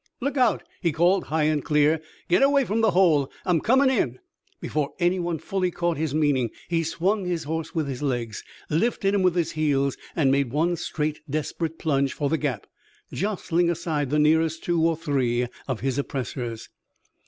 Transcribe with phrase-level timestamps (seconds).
[0.19, 2.01] "Look out!" he called high and clear.
[2.27, 3.31] "Get away from the hole!
[3.45, 4.17] I'm comin' in!"
[4.59, 9.21] Before anyone fully caught his meaning he swung his horse with his legs, lifted him
[9.21, 12.65] with his heels and made one straight, desperate plunge for the gap,
[13.13, 16.69] jostling aside the nearest two or three of his oppressors.